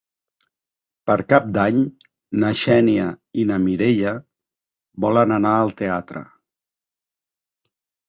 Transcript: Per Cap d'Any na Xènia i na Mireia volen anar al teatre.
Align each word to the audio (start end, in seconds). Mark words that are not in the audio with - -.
Per 1.11 1.17
Cap 1.33 1.51
d'Any 1.57 1.83
na 2.45 2.51
Xènia 2.63 3.05
i 3.43 3.47
na 3.53 3.61
Mireia 3.69 4.17
volen 5.09 5.39
anar 5.41 5.55
al 5.61 5.79
teatre. 5.85 6.29